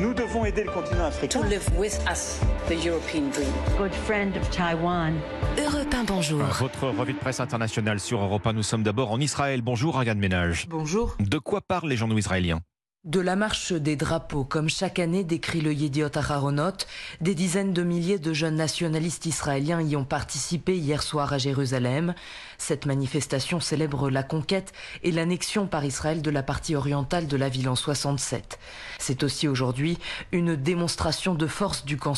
[0.00, 1.40] Nous devons aider le continent africain.
[1.40, 3.48] to live with us the European dream.
[3.76, 5.14] good friend of Taiwan.
[5.58, 6.42] Europe 1, bonjour.
[6.60, 8.52] Votre revue de presse internationale sur Europe 1.
[8.52, 9.60] Nous sommes d'abord en Israël.
[9.60, 10.66] Bonjour, Ariane Ménage.
[10.68, 11.16] Bonjour.
[11.18, 12.60] De quoi parlent les journaux israéliens?
[13.04, 16.86] De la marche des drapeaux, comme chaque année décrit le Yediot Aharonot,
[17.20, 22.14] des dizaines de milliers de jeunes nationalistes israéliens y ont participé hier soir à Jérusalem.
[22.58, 27.48] Cette manifestation célèbre la conquête et l'annexion par Israël de la partie orientale de la
[27.48, 28.60] ville en 67.
[29.00, 29.98] C'est aussi aujourd'hui
[30.30, 32.14] une démonstration de force du camp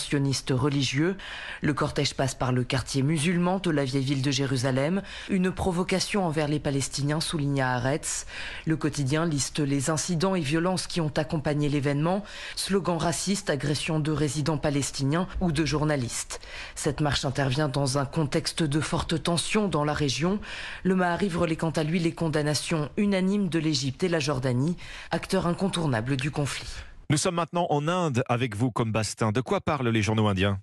[0.50, 1.16] religieux.
[1.62, 6.26] Le cortège passe par le quartier musulman de la vieille ville de Jérusalem, une provocation
[6.26, 8.26] envers les Palestiniens, souligna Haaretz.
[8.66, 12.24] Le quotidien liste les incidents et violences qui ont accompagné l'événement,
[12.56, 16.40] slogans racistes, agressions de résidents palestiniens ou de journalistes.
[16.74, 20.40] Cette marche intervient dans un contexte de forte tension dans la région.
[20.82, 24.76] Le Mahariv relaie quant à lui les condamnations unanimes de l'Égypte et la Jordanie,
[25.10, 26.68] acteurs incontournables du conflit.
[27.10, 29.30] Nous sommes maintenant en Inde avec vous comme Bastin.
[29.30, 30.58] De quoi parlent les journaux indiens?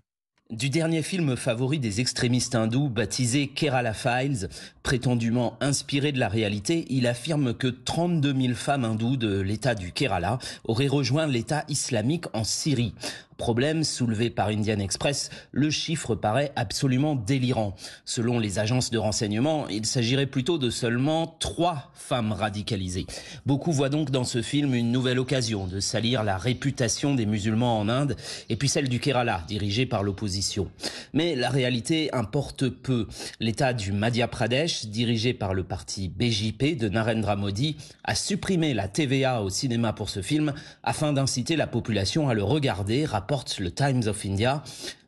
[0.51, 4.49] Du dernier film favori des extrémistes hindous baptisé Kerala Files,
[4.83, 9.93] prétendument inspiré de la réalité, il affirme que 32 000 femmes hindoues de l'État du
[9.93, 12.93] Kerala auraient rejoint l'État islamique en Syrie.
[13.41, 17.75] Problème soulevé par Indian Express, le chiffre paraît absolument délirant.
[18.05, 23.07] Selon les agences de renseignement, il s'agirait plutôt de seulement trois femmes radicalisées.
[23.47, 27.79] Beaucoup voient donc dans ce film une nouvelle occasion de salir la réputation des musulmans
[27.79, 28.15] en Inde
[28.49, 30.69] et puis celle du Kerala, dirigé par l'opposition.
[31.13, 33.07] Mais la réalité importe peu.
[33.39, 38.87] L'État du Madhya Pradesh, dirigé par le parti BJP de Narendra Modi, a supprimé la
[38.87, 43.07] TVA au cinéma pour ce film afin d'inciter la population à le regarder,
[43.59, 44.61] le Times of India.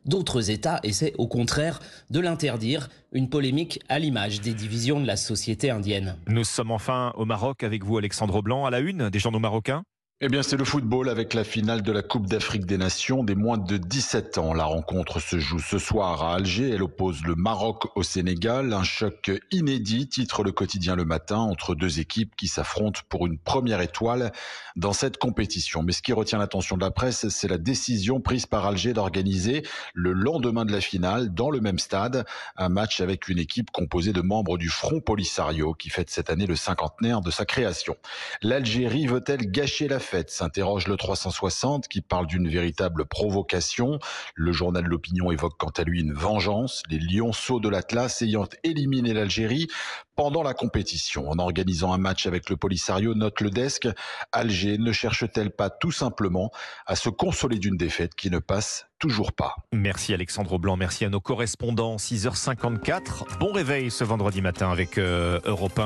[0.06, 1.80] D'autres États essaient au contraire
[2.10, 6.16] de l'interdire, une polémique à l'image des divisions de la société indienne.
[6.28, 9.84] Nous sommes enfin au Maroc avec vous, Alexandre Blanc, à la une des journaux marocains.
[10.26, 13.34] Eh bien, c'est le football avec la finale de la Coupe d'Afrique des Nations des
[13.34, 14.54] moins de 17 ans.
[14.54, 16.70] La rencontre se joue ce soir à Alger.
[16.70, 18.72] Elle oppose le Maroc au Sénégal.
[18.72, 23.36] Un choc inédit, titre le quotidien le matin, entre deux équipes qui s'affrontent pour une
[23.36, 24.32] première étoile
[24.76, 25.82] dans cette compétition.
[25.82, 29.62] Mais ce qui retient l'attention de la presse, c'est la décision prise par Alger d'organiser
[29.92, 32.24] le lendemain de la finale, dans le même stade,
[32.56, 36.46] un match avec une équipe composée de membres du Front Polisario qui fête cette année
[36.46, 37.94] le cinquantenaire de sa création.
[38.40, 43.98] L'Algérie veut-elle gâcher la s'interroge le 360 qui parle d'une véritable provocation.
[44.34, 49.12] Le journal l'opinion évoque quant à lui une vengeance, les lionceaux de l'Atlas ayant éliminé
[49.12, 49.68] l'Algérie
[50.16, 51.28] pendant la compétition.
[51.28, 53.88] En organisant un match avec le Polisario, note le desk,
[54.32, 56.50] Alger ne cherche-t-elle pas tout simplement
[56.86, 59.56] à se consoler d'une défaite qui ne passe toujours pas?
[59.72, 61.96] Merci Alexandre Blanc, merci à nos correspondants.
[61.96, 65.82] 6h54, bon réveil ce vendredi matin avec euh, Europe 1.